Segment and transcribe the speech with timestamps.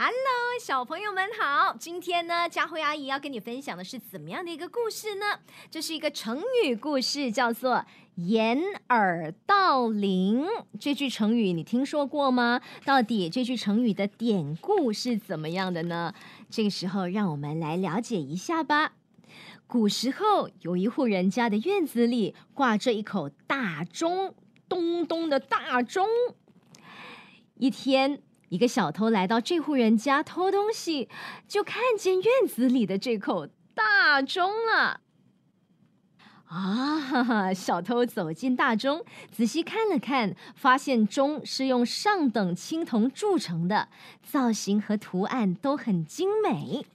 [0.00, 0.14] Hello，
[0.60, 1.74] 小朋友们好！
[1.76, 5.40] 今天呢，佳慧阿姨要跟你分享的是怎么样的一个故事呢？
[5.72, 7.84] 这是一个成语故事，叫做
[8.14, 8.56] “掩
[8.90, 10.46] 耳盗铃”。
[10.78, 12.60] 这句成语你听说过吗？
[12.84, 16.14] 到底这句成语的典故是怎么样的呢？
[16.48, 18.92] 这个时候，让我们来了解一下吧。
[19.66, 24.36] 古时候，有一户人家的院子里挂着一口大钟，
[24.68, 26.06] 咚咚的大钟。
[27.56, 28.22] 一天。
[28.48, 31.08] 一个小偷来到这户人家偷东西，
[31.46, 35.00] 就看见院子里的这口大钟了。
[36.46, 36.98] 啊！
[36.98, 43.88] 哈哈小偷走进大钟，仔细看了看，发现钟是用上等青铜铸成的，
[44.22, 46.86] 造型和图案都很精美。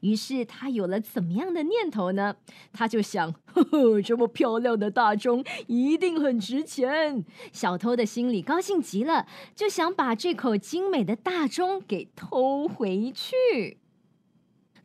[0.00, 2.36] 于是他有了怎么样的念头呢？
[2.72, 7.24] 他就想，呵呵，这么漂亮的大钟一定很值钱。
[7.52, 13.78] 小偷的心里高兴极了，就想把这口精美的大钟给偷回去。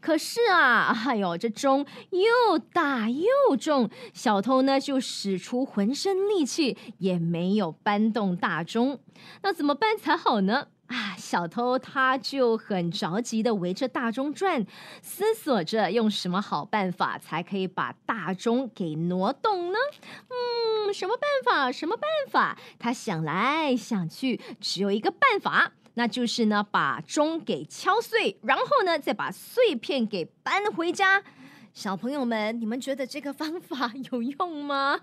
[0.01, 8.99] 可是啊，哎呦，这钟又大又重，小偷呢就使出浑身力气，也没有搬动大钟。
[9.41, 10.67] 那怎么办才好呢？
[10.87, 14.65] 啊，小偷他就很着急的围着大钟转，
[15.01, 19.77] 思索着用什么好办法才可以把大钟给挪动呢？
[20.29, 21.71] 嗯，什么办法？
[21.71, 22.57] 什么办法？
[22.77, 31.23] 他想来想去，只有一个办法，那就是呢，把钟给敲碎，然后呢，再把碎片给搬回家。
[31.73, 34.99] 小朋友们，你们觉得这个方法 有用吗？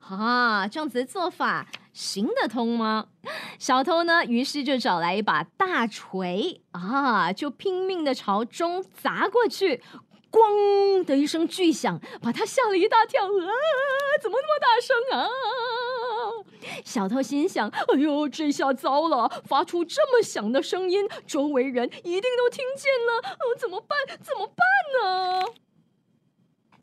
[0.00, 3.06] 啊，这样子的做法行得通吗？
[3.58, 9.82] 小偷呢，于是就找来一把大锤啊，就拼命的朝钟砸过去，
[10.30, 13.24] 咣的一声巨响，把他吓了一大跳。
[13.24, 13.28] 啊，
[14.22, 15.28] 怎么那么大声啊？
[16.84, 23.30] 小偷心想：哎呦，这下糟了，发出这么响的声音，周围人一定都听见了。
[23.30, 23.98] 哦，怎么办？
[24.22, 24.64] 怎么办
[25.02, 25.46] 呢？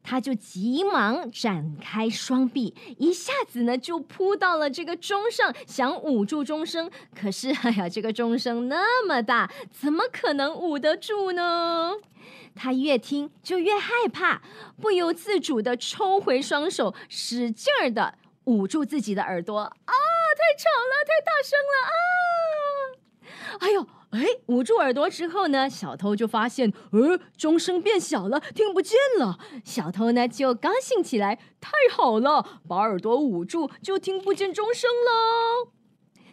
[0.10, 6.90] 他就急忙展开双臂，一下子呢就扑到了这个钟上，想捂住钟声。
[7.14, 11.92] 可是，哎呀，这个钟声那么大，怎么可能捂得住呢？
[12.56, 14.42] 他越听就越害怕，
[14.80, 19.60] 不由自主的抽回双手，使劲儿的捂住自己的耳朵。
[19.60, 19.74] 啊，
[20.38, 23.60] 太吵了，太大声了啊！
[23.60, 23.86] 哎呦！
[24.12, 29.38] 哎，捂住耳朵之后呢，小偷就发现，呃，钟声变小了，听不见了。
[29.66, 35.77] 小偷呢就高兴起来，太好了，把耳朵捂住就听不见钟声喽。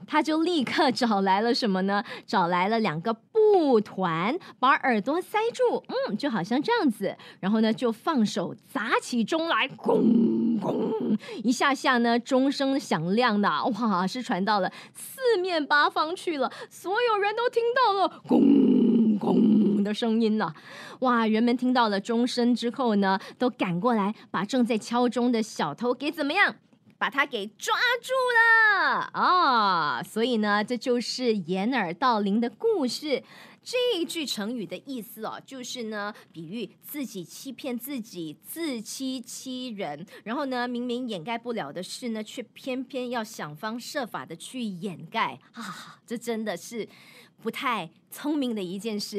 [0.06, 2.02] 他就立刻找来了什么呢？
[2.26, 7.16] 找来了两个布团，把耳朵塞住，嗯，就好像这样子。
[7.40, 20.52] 然后呢，就放手砸起钟来，咣咣，一下下呢，钟声响亮的，哇，是传到了四面八方去了，所有人都听到了咣咣的声音呢。
[21.00, 26.56] 哇，人们听到了钟声之后呢，都赶过来，把正在敲钟的小偷给怎么样？
[26.98, 30.02] 把他给抓住了啊！
[30.02, 33.22] 所以呢，这就是掩耳盗铃的故事。
[33.62, 40.06] 这一句成语的意思哦，就是呢，比喻自己欺骗自己，自欺欺人。
[40.22, 45.98] 然后呢，明明掩盖不了的事呢，却偏偏要想方设法的去掩盖啊！
[46.06, 46.86] 这真的是
[47.42, 49.18] 不太聪明的一件事。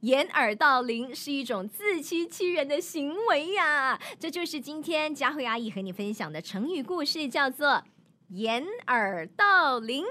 [0.00, 4.00] 掩耳盗铃是一种自欺欺人的行为呀！
[4.18, 7.84] 这就是今天佳慧阿姨和你分享的成语故事，叫做
[8.32, 10.04] “掩耳盗铃”。